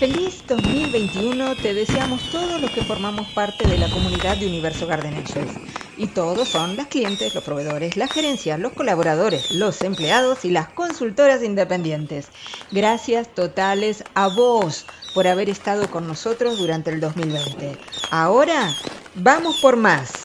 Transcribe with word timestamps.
Feliz 0.00 0.42
2021 0.48 1.56
te 1.56 1.74
deseamos 1.74 2.22
todos 2.30 2.58
los 2.58 2.70
que 2.70 2.82
formamos 2.82 3.28
parte 3.32 3.68
de 3.68 3.76
la 3.76 3.90
comunidad 3.90 4.38
de 4.38 4.46
Universo 4.46 4.86
Garden 4.86 5.12
Angels. 5.12 5.52
Y 5.98 6.06
todos 6.06 6.48
son 6.48 6.74
las 6.74 6.86
clientes, 6.86 7.34
los 7.34 7.44
proveedores, 7.44 7.98
las 7.98 8.10
gerencias, 8.10 8.58
los 8.58 8.72
colaboradores, 8.72 9.50
los 9.50 9.82
empleados 9.82 10.46
y 10.46 10.52
las 10.52 10.70
consultoras 10.70 11.42
independientes. 11.42 12.28
Gracias 12.72 13.28
totales 13.34 14.02
a 14.14 14.28
vos 14.28 14.86
por 15.12 15.26
haber 15.26 15.50
estado 15.50 15.90
con 15.90 16.08
nosotros 16.08 16.56
durante 16.56 16.88
el 16.88 17.00
2020. 17.00 17.76
Ahora, 18.10 18.74
vamos 19.16 19.60
por 19.60 19.76
más. 19.76 20.22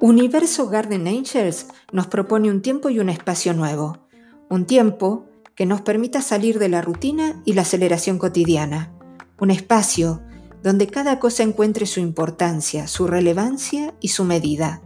Universo 0.00 0.68
Garden 0.68 1.06
Angels 1.06 1.68
nos 1.92 2.08
propone 2.08 2.50
un 2.50 2.62
tiempo 2.62 2.90
y 2.90 2.98
un 2.98 3.10
espacio 3.10 3.54
nuevo. 3.54 4.05
Un 4.48 4.64
tiempo 4.64 5.26
que 5.56 5.66
nos 5.66 5.80
permita 5.80 6.22
salir 6.22 6.60
de 6.60 6.68
la 6.68 6.80
rutina 6.80 7.42
y 7.44 7.54
la 7.54 7.62
aceleración 7.62 8.18
cotidiana. 8.18 8.92
Un 9.40 9.50
espacio 9.50 10.22
donde 10.62 10.86
cada 10.86 11.18
cosa 11.18 11.42
encuentre 11.42 11.84
su 11.84 11.98
importancia, 11.98 12.86
su 12.86 13.08
relevancia 13.08 13.94
y 14.00 14.08
su 14.08 14.22
medida. 14.22 14.82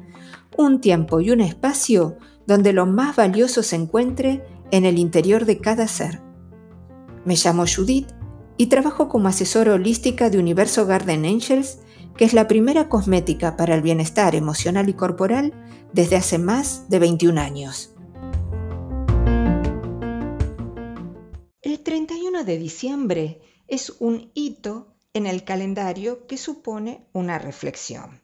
Un 0.57 0.81
tiempo 0.81 1.21
y 1.21 1.31
un 1.31 1.43
espacio 1.43 2.17
donde 2.47 2.73
lo 2.73 2.87
más 2.87 3.17
valioso 3.17 3.63
se 3.63 3.77
encuentre 3.77 4.43
en 4.71 4.87
el 4.87 4.99
interior 4.99 5.45
de 5.45 5.59
cada 5.59 5.89
ser. 5.89 6.23
Me 7.27 7.37
llamo 7.37 7.65
Judith 7.67 8.09
y 8.57 8.67
trabajo 8.67 9.09
como 9.09 9.29
asesora 9.29 9.75
holística 9.75 10.31
de 10.31 10.39
Universo 10.39 10.87
Garden 10.87 11.27
Angels, 11.27 11.81
que 12.17 12.25
es 12.25 12.33
la 12.33 12.49
primera 12.49 12.89
cosmética 12.89 13.59
para 13.59 13.75
el 13.75 13.83
bienestar 13.83 14.35
emocional 14.35 14.89
y 14.89 14.95
corporal 14.95 15.53
desde 15.93 16.17
hace 16.17 16.39
más 16.39 16.89
de 16.89 16.99
21 16.99 17.39
años. 17.39 17.95
El 21.81 21.85
31 21.85 22.45
de 22.45 22.59
diciembre 22.59 23.41
es 23.67 23.89
un 24.01 24.31
hito 24.35 24.95
en 25.15 25.27
el 25.27 25.45
calendario 25.45 26.27
que 26.27 26.37
supone 26.37 27.07
una 27.15 27.39
reflexión. 27.39 28.21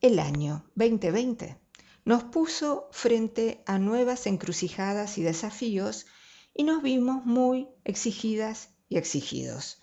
El 0.00 0.18
año 0.18 0.64
2020 0.74 1.58
nos 2.06 2.24
puso 2.24 2.88
frente 2.90 3.62
a 3.66 3.78
nuevas 3.78 4.26
encrucijadas 4.26 5.18
y 5.18 5.22
desafíos 5.22 6.06
y 6.54 6.64
nos 6.64 6.82
vimos 6.82 7.26
muy 7.26 7.68
exigidas 7.84 8.70
y 8.88 8.96
exigidos. 8.96 9.82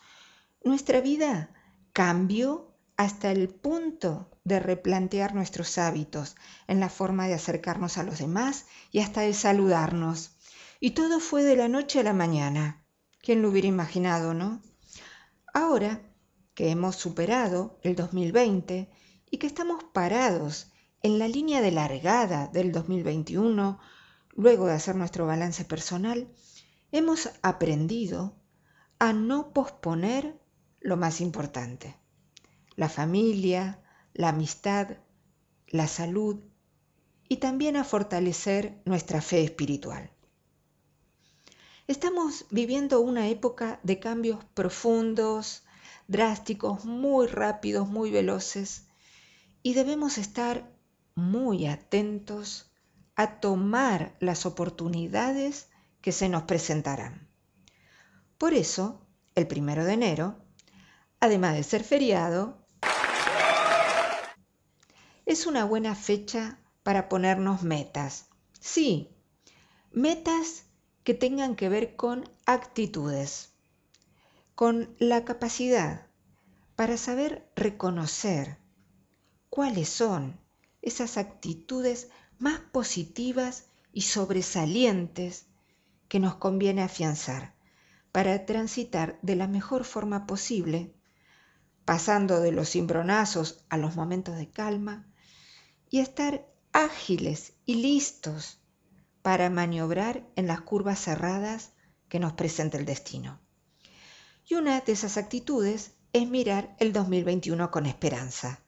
Nuestra 0.63 0.99
vida 0.99 1.53
cambió 1.93 2.75
hasta 2.97 3.31
el 3.31 3.49
punto 3.49 4.31
de 4.43 4.59
replantear 4.59 5.35
nuestros 5.35 5.77
hábitos 5.77 6.35
en 6.65 6.79
la 6.79 6.89
forma 6.89 7.27
de 7.27 7.35
acercarnos 7.35 7.99
a 7.99 8.03
los 8.03 8.17
demás 8.17 8.65
y 8.91 9.01
hasta 9.01 9.21
de 9.21 9.35
saludarnos. 9.35 10.31
Y 10.79 10.91
todo 10.91 11.19
fue 11.19 11.43
de 11.43 11.55
la 11.55 11.67
noche 11.67 11.99
a 11.99 12.03
la 12.03 12.13
mañana. 12.13 12.81
¿Quién 13.25 13.41
lo 13.41 13.49
hubiera 13.49 13.67
imaginado, 13.67 14.35
no? 14.35 14.61
Ahora 15.51 15.99
que 16.53 16.69
hemos 16.69 16.95
superado 16.95 17.79
el 17.81 17.95
2020 17.95 18.91
y 19.31 19.37
que 19.39 19.47
estamos 19.47 19.83
parados 19.83 20.71
en 21.01 21.17
la 21.17 21.27
línea 21.27 21.61
de 21.61 21.71
largada 21.71 22.49
del 22.49 22.71
2021, 22.71 23.79
luego 24.35 24.67
de 24.67 24.73
hacer 24.73 24.95
nuestro 24.95 25.25
balance 25.25 25.65
personal, 25.65 26.31
hemos 26.91 27.31
aprendido 27.41 28.35
a 28.99 29.11
no 29.11 29.53
posponer 29.53 30.39
lo 30.79 30.95
más 30.95 31.19
importante, 31.19 31.95
la 32.75 32.89
familia, 32.89 33.81
la 34.13 34.29
amistad, 34.29 34.99
la 35.65 35.87
salud 35.87 36.43
y 37.27 37.37
también 37.37 37.75
a 37.75 37.85
fortalecer 37.85 38.83
nuestra 38.85 39.19
fe 39.19 39.43
espiritual. 39.43 40.14
Estamos 41.87 42.47
viviendo 42.49 42.99
una 42.99 43.27
época 43.27 43.79
de 43.83 43.99
cambios 43.99 44.43
profundos, 44.55 45.63
drásticos, 46.07 46.83
muy 46.83 47.27
rápidos, 47.27 47.87
muy 47.87 48.09
veloces, 48.09 48.87
y 49.61 49.75
debemos 49.75 50.17
estar 50.17 50.67
muy 51.13 51.67
atentos 51.67 52.71
a 53.15 53.39
tomar 53.39 54.15
las 54.19 54.47
oportunidades 54.47 55.69
que 56.01 56.11
se 56.11 56.27
nos 56.27 56.43
presentarán. 56.43 57.29
Por 58.39 58.55
eso, 58.55 59.05
el 59.35 59.45
primero 59.45 59.85
de 59.85 59.93
enero, 59.93 60.43
además 61.19 61.53
de 61.53 61.61
ser 61.61 61.83
feriado, 61.83 62.65
es 65.27 65.45
una 65.45 65.65
buena 65.65 65.93
fecha 65.93 66.57
para 66.81 67.09
ponernos 67.09 67.61
metas. 67.61 68.25
Sí, 68.59 69.15
metas 69.91 70.64
que 71.05 71.13
tengan 71.13 71.55
que 71.55 71.69
ver 71.69 71.95
con 71.95 72.27
actitudes, 72.47 73.53
con 74.55 74.95
la 74.97 75.23
capacidad 75.23 76.07
para 76.75 76.97
saber 76.97 77.47
reconocer 77.55 78.57
cuáles 79.51 79.87
son 79.87 80.41
esas 80.81 81.17
actitudes 81.17 82.09
más 82.39 82.59
positivas 82.59 83.67
y 83.93 84.01
sobresalientes 84.01 85.45
que 86.07 86.19
nos 86.19 86.37
conviene 86.37 86.81
afianzar 86.81 87.53
para 88.11 88.47
transitar 88.47 89.19
de 89.21 89.35
la 89.35 89.47
mejor 89.47 89.83
forma 89.83 90.25
posible, 90.25 90.95
pasando 91.85 92.39
de 92.39 92.51
los 92.51 92.71
cimbronazos 92.71 93.63
a 93.69 93.77
los 93.77 93.95
momentos 93.95 94.37
de 94.37 94.49
calma 94.49 95.07
y 95.87 95.99
estar 95.99 96.47
ágiles 96.73 97.53
y 97.63 97.75
listos 97.75 98.59
para 99.25 99.49
maniobrar 99.49 100.23
en 100.35 100.45
las 100.45 100.61
curvas 100.61 100.99
cerradas 100.99 101.71
que 102.09 102.19
nos 102.19 102.33
presenta 102.33 102.77
el 102.77 102.85
destino. 102.85 103.39
Y 104.47 104.53
una 104.53 104.79
de 104.81 104.91
esas 104.91 105.17
actitudes 105.17 105.95
es 106.13 106.29
mirar 106.29 106.75
el 106.79 106.93
2021 106.93 107.71
con 107.71 107.87
esperanza, 107.87 108.61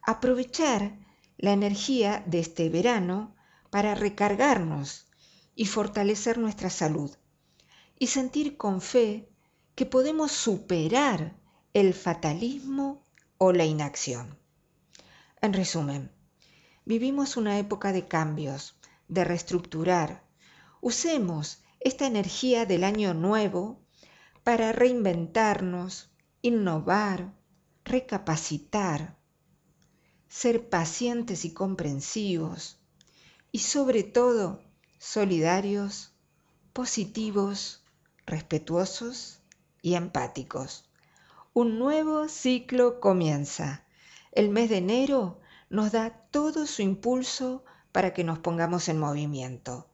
aprovechar 0.00 0.96
la 1.36 1.52
energía 1.52 2.24
de 2.26 2.38
este 2.40 2.70
verano 2.70 3.36
para 3.68 3.94
recargarnos 3.94 5.06
y 5.54 5.66
fortalecer 5.66 6.38
nuestra 6.38 6.70
salud 6.70 7.14
y 7.98 8.06
sentir 8.06 8.56
con 8.56 8.80
fe 8.80 9.28
que 9.74 9.84
podemos 9.84 10.32
superar 10.32 11.36
el 11.74 11.92
fatalismo 11.92 13.04
o 13.36 13.52
la 13.52 13.66
inacción. 13.66 14.38
En 15.42 15.52
resumen, 15.52 16.10
vivimos 16.86 17.36
una 17.36 17.58
época 17.58 17.92
de 17.92 18.08
cambios, 18.08 18.79
de 19.10 19.24
reestructurar. 19.24 20.24
Usemos 20.80 21.62
esta 21.80 22.06
energía 22.06 22.64
del 22.64 22.84
año 22.84 23.12
nuevo 23.12 23.80
para 24.42 24.72
reinventarnos, 24.72 26.10
innovar, 26.40 27.34
recapacitar 27.84 29.20
ser 30.30 30.68
pacientes 30.68 31.44
y 31.44 31.52
comprensivos 31.52 32.78
y 33.50 33.58
sobre 33.58 34.04
todo 34.04 34.62
solidarios, 34.98 36.12
positivos, 36.72 37.82
respetuosos 38.26 39.40
y 39.82 39.94
empáticos. 39.94 40.88
Un 41.52 41.80
nuevo 41.80 42.28
ciclo 42.28 43.00
comienza. 43.00 43.84
El 44.30 44.50
mes 44.50 44.70
de 44.70 44.76
enero 44.76 45.40
nos 45.68 45.90
da 45.90 46.10
todo 46.30 46.64
su 46.66 46.82
impulso 46.82 47.64
para 47.92 48.12
que 48.12 48.24
nos 48.24 48.38
pongamos 48.38 48.88
en 48.88 48.98
movimiento. 48.98 49.88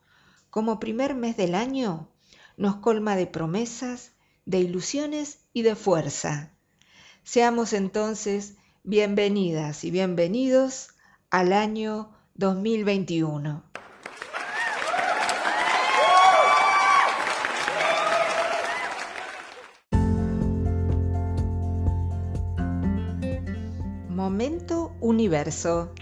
Como 0.50 0.80
primer 0.80 1.14
mes 1.14 1.36
del 1.36 1.54
año, 1.54 2.08
nos 2.56 2.76
colma 2.76 3.16
de 3.16 3.26
promesas, 3.26 4.12
de 4.44 4.60
ilusiones 4.60 5.40
y 5.52 5.62
de 5.62 5.74
fuerza. 5.74 6.52
Seamos 7.24 7.72
entonces 7.72 8.54
Bienvenidas 8.88 9.82
y 9.82 9.90
bienvenidos 9.90 10.90
al 11.30 11.52
año 11.52 12.12
2021. 12.36 13.64
Momento 24.08 24.94
Universo. 25.00 25.92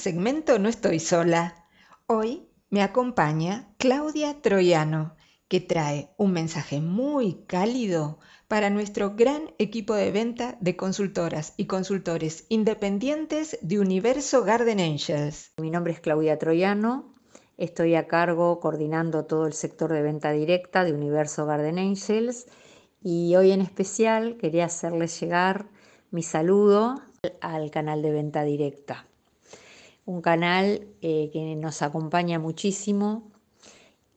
Segmento 0.00 0.58
no 0.58 0.70
estoy 0.70 0.98
sola. 0.98 1.66
Hoy 2.06 2.48
me 2.70 2.82
acompaña 2.82 3.68
Claudia 3.76 4.40
Troyano 4.40 5.14
que 5.46 5.60
trae 5.60 6.08
un 6.16 6.32
mensaje 6.32 6.80
muy 6.80 7.44
cálido 7.46 8.18
para 8.48 8.70
nuestro 8.70 9.14
gran 9.14 9.52
equipo 9.58 9.92
de 9.92 10.10
venta 10.10 10.56
de 10.62 10.74
consultoras 10.74 11.52
y 11.58 11.66
consultores 11.66 12.46
independientes 12.48 13.58
de 13.60 13.78
Universo 13.78 14.42
Garden 14.42 14.80
Angels. 14.80 15.52
Mi 15.58 15.70
nombre 15.70 15.92
es 15.92 16.00
Claudia 16.00 16.38
Troyano, 16.38 17.14
estoy 17.58 17.94
a 17.94 18.08
cargo 18.08 18.58
coordinando 18.58 19.26
todo 19.26 19.46
el 19.46 19.52
sector 19.52 19.92
de 19.92 20.00
venta 20.00 20.30
directa 20.30 20.82
de 20.82 20.94
Universo 20.94 21.44
Garden 21.44 21.78
Angels 21.78 22.46
y 23.02 23.36
hoy 23.36 23.50
en 23.50 23.60
especial 23.60 24.38
quería 24.38 24.64
hacerles 24.64 25.20
llegar 25.20 25.68
mi 26.10 26.22
saludo 26.22 27.02
al 27.42 27.70
canal 27.70 28.00
de 28.00 28.12
venta 28.12 28.44
directa. 28.44 29.09
Un 30.06 30.22
canal 30.22 30.86
eh, 31.02 31.30
que 31.32 31.56
nos 31.56 31.82
acompaña 31.82 32.38
muchísimo, 32.38 33.30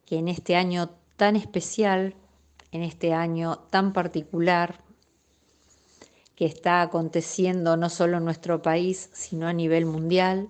que 0.06 0.18
en 0.18 0.28
este 0.28 0.56
año 0.56 0.90
tan 1.18 1.36
especial, 1.36 2.16
en 2.72 2.84
este 2.84 3.14
año 3.14 3.60
tan 3.70 3.94
particular, 3.94 4.84
que 6.36 6.46
está 6.46 6.82
aconteciendo 6.82 7.78
no 7.78 7.90
solo 7.90 8.18
en 8.18 8.26
nuestro 8.26 8.62
país, 8.62 9.10
sino 9.14 9.48
a 9.48 9.54
nivel 9.54 9.86
mundial, 9.86 10.50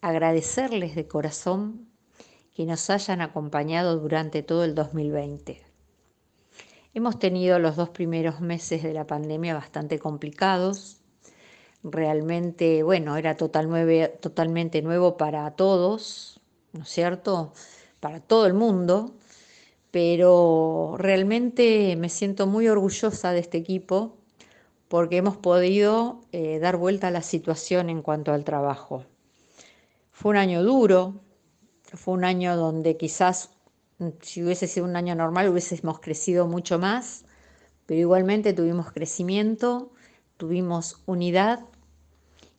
agradecerles 0.00 0.94
de 0.94 1.08
corazón 1.08 1.88
que 2.54 2.64
nos 2.64 2.88
hayan 2.90 3.20
acompañado 3.20 3.98
durante 3.98 4.42
todo 4.42 4.64
el 4.64 4.74
2020. 4.74 5.62
Hemos 6.94 7.18
tenido 7.18 7.58
los 7.58 7.76
dos 7.76 7.90
primeros 7.90 8.40
meses 8.40 8.82
de 8.82 8.94
la 8.94 9.06
pandemia 9.06 9.52
bastante 9.52 9.98
complicados. 9.98 11.02
Realmente, 11.88 12.82
bueno, 12.82 13.16
era 13.16 13.36
totalmente 13.36 14.82
nuevo 14.82 15.16
para 15.16 15.48
todos, 15.52 16.40
¿no 16.72 16.82
es 16.82 16.88
cierto? 16.88 17.52
Para 18.00 18.18
todo 18.18 18.46
el 18.46 18.54
mundo. 18.54 19.14
Pero 19.92 20.96
realmente 20.98 21.94
me 21.94 22.08
siento 22.08 22.48
muy 22.48 22.66
orgullosa 22.66 23.30
de 23.30 23.38
este 23.38 23.58
equipo 23.58 24.16
porque 24.88 25.18
hemos 25.18 25.36
podido 25.36 26.22
eh, 26.32 26.58
dar 26.58 26.76
vuelta 26.76 27.06
a 27.06 27.12
la 27.12 27.22
situación 27.22 27.88
en 27.88 28.02
cuanto 28.02 28.32
al 28.32 28.42
trabajo. 28.42 29.04
Fue 30.10 30.30
un 30.30 30.38
año 30.38 30.64
duro, 30.64 31.20
fue 31.94 32.14
un 32.14 32.24
año 32.24 32.56
donde 32.56 32.96
quizás 32.96 33.50
mm, 33.98 34.08
si 34.22 34.42
hubiese 34.42 34.66
sido 34.66 34.86
un 34.86 34.96
año 34.96 35.14
normal 35.14 35.50
hubiésemos 35.50 36.00
crecido 36.00 36.48
mucho 36.48 36.80
más, 36.80 37.24
pero 37.86 38.00
igualmente 38.00 38.52
tuvimos 38.54 38.90
crecimiento, 38.90 39.92
tuvimos 40.36 41.00
unidad 41.06 41.60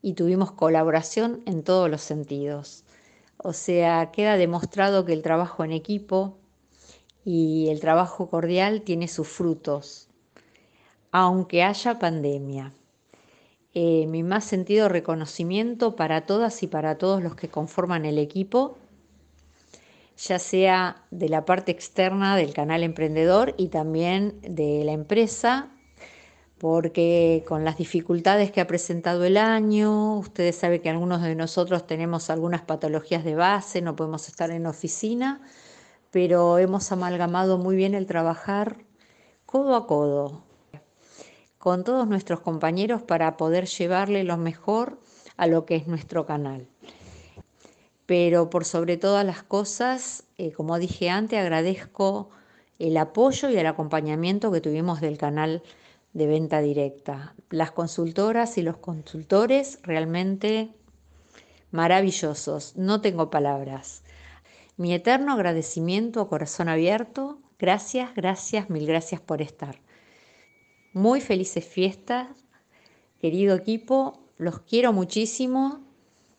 y 0.07 0.13
tuvimos 0.13 0.53
colaboración 0.53 1.41
en 1.45 1.63
todos 1.63 1.89
los 1.89 1.99
sentidos. 1.99 2.85
O 3.35 3.51
sea, 3.51 4.09
queda 4.11 4.37
demostrado 4.37 5.03
que 5.03 5.11
el 5.11 5.21
trabajo 5.21 5.65
en 5.65 5.73
equipo 5.73 6.37
y 7.25 7.67
el 7.67 7.81
trabajo 7.81 8.29
cordial 8.29 8.83
tiene 8.83 9.09
sus 9.09 9.27
frutos, 9.27 10.07
aunque 11.11 11.61
haya 11.61 11.99
pandemia. 11.99 12.71
Eh, 13.73 14.07
mi 14.07 14.23
más 14.23 14.45
sentido 14.45 14.87
reconocimiento 14.87 15.97
para 15.97 16.25
todas 16.25 16.63
y 16.63 16.67
para 16.67 16.97
todos 16.97 17.21
los 17.21 17.35
que 17.35 17.49
conforman 17.49 18.05
el 18.05 18.17
equipo 18.17 18.77
ya 20.17 20.39
sea 20.39 21.03
de 21.11 21.27
la 21.27 21.43
parte 21.43 21.73
externa 21.73 22.37
del 22.37 22.53
canal 22.53 22.81
emprendedor 22.83 23.55
y 23.57 23.67
también 23.67 24.39
de 24.41 24.83
la 24.85 24.93
empresa, 24.93 25.69
porque 26.57 27.43
con 27.47 27.63
las 27.63 27.77
dificultades 27.77 28.51
que 28.51 28.61
ha 28.61 28.67
presentado 28.67 29.25
el 29.25 29.37
año, 29.37 30.17
ustedes 30.17 30.55
saben 30.55 30.81
que 30.81 30.89
algunos 30.89 31.21
de 31.21 31.35
nosotros 31.35 31.85
tenemos 31.85 32.29
algunas 32.29 32.61
patologías 32.61 33.23
de 33.23 33.35
base, 33.35 33.81
no 33.81 33.95
podemos 33.95 34.27
estar 34.27 34.49
en 34.49 34.65
oficina, 34.65 35.41
pero 36.11 36.57
hemos 36.57 36.91
amalgamado 36.91 37.57
muy 37.57 37.75
bien 37.75 37.93
el 37.93 38.07
trabajar 38.07 38.77
codo 39.45 39.75
a 39.75 39.85
codo 39.87 40.43
con 41.59 41.83
todos 41.83 42.07
nuestros 42.07 42.39
compañeros 42.39 43.03
para 43.03 43.37
poder 43.37 43.65
llevarle 43.65 44.23
lo 44.23 44.37
mejor 44.37 44.99
a 45.35 45.47
lo 45.47 45.65
que 45.65 45.75
es 45.75 45.87
nuestro 45.87 46.25
canal. 46.25 46.67
Pero 48.05 48.49
por 48.49 48.65
sobre 48.65 48.97
todas 48.97 49.25
las 49.25 49.43
cosas, 49.43 50.23
eh, 50.37 50.51
como 50.53 50.79
dije 50.79 51.09
antes, 51.09 51.39
agradezco 51.39 52.29
el 52.79 52.95
apoyo 52.97 53.49
y 53.49 53.57
el 53.57 53.67
acompañamiento 53.67 54.51
que 54.51 54.61
tuvimos 54.61 55.01
del 55.01 55.17
canal 55.17 55.61
de 56.17 56.25
venta 56.25 56.61
directa. 56.61 57.35
Las 57.51 57.69
consultoras 57.69 58.57
y 58.57 58.63
los 58.63 58.77
consultores 58.77 59.77
realmente 59.83 60.69
maravillosos, 61.69 62.75
no 62.75 63.01
tengo 63.01 63.29
palabras. 63.29 64.01
Mi 64.77 64.95
eterno 64.95 65.33
agradecimiento 65.33 66.19
a 66.19 66.27
corazón 66.27 66.69
abierto, 66.69 67.37
gracias, 67.59 68.15
gracias, 68.15 68.67
mil 68.71 68.87
gracias 68.87 69.21
por 69.21 69.43
estar. 69.43 69.79
Muy 70.91 71.21
felices 71.21 71.63
fiestas, 71.63 72.29
querido 73.19 73.55
equipo, 73.55 74.19
los 74.39 74.61
quiero 74.61 74.93
muchísimo 74.93 75.83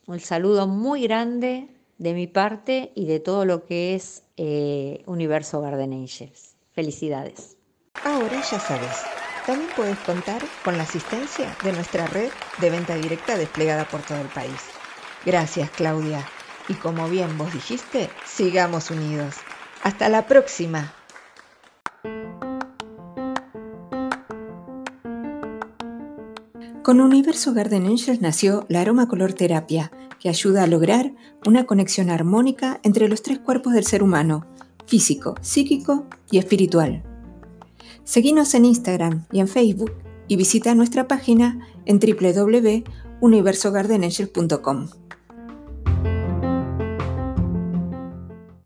un 0.09 0.19
saludo 0.19 0.67
muy 0.67 1.03
grande 1.03 1.69
de 1.99 2.15
mi 2.15 2.27
parte 2.27 2.91
y 2.97 3.07
de 3.07 3.21
todo 3.21 3.45
lo 3.45 3.65
que 3.65 3.95
es 3.95 4.25
eh, 4.37 5.05
Universo 5.07 5.61
Garden 5.61 5.93
Angels. 5.93 6.57
Felicidades. 6.73 7.59
Ahora 8.05 8.41
ya 8.51 8.59
sabes, 8.59 9.05
también 9.49 9.71
puedes 9.75 9.99
contar 10.01 10.43
con 10.63 10.77
la 10.77 10.83
asistencia 10.83 11.57
de 11.65 11.73
nuestra 11.73 12.07
red 12.07 12.29
de 12.61 12.69
venta 12.69 12.97
directa 12.97 13.35
desplegada 13.39 13.89
por 13.89 14.03
todo 14.03 14.21
el 14.21 14.29
país. 14.29 14.53
Gracias 15.25 15.71
Claudia. 15.71 16.23
Y 16.69 16.75
como 16.75 17.09
bien 17.09 17.39
vos 17.39 17.51
dijiste, 17.55 18.11
sigamos 18.27 18.91
unidos. 18.91 19.37
Hasta 19.83 20.11
la 20.11 20.27
próxima. 20.27 20.93
Con 26.83 27.01
Universo 27.01 27.55
Garden 27.55 27.87
Angels 27.87 28.21
nació 28.21 28.67
la 28.69 28.83
aroma 28.83 29.09
color 29.09 29.33
terapia, 29.33 29.91
que 30.21 30.29
ayuda 30.29 30.65
a 30.65 30.67
lograr 30.67 31.13
una 31.47 31.65
conexión 31.65 32.11
armónica 32.11 32.81
entre 32.83 33.09
los 33.09 33.23
tres 33.23 33.39
cuerpos 33.39 33.73
del 33.73 33.87
ser 33.87 34.03
humano, 34.03 34.47
físico, 34.87 35.37
psíquico 35.41 36.07
y 36.31 36.37
espiritual. 36.37 37.03
Seguinos 38.09 38.55
en 38.55 38.65
Instagram 38.65 39.27
y 39.31 39.41
en 39.41 39.49
Facebook 39.49 39.93
y 40.29 40.37
visita 40.37 40.75
nuestra 40.75 41.07
página 41.07 41.69
en 41.85 42.01
www.universogardenangels.com. 42.01 44.89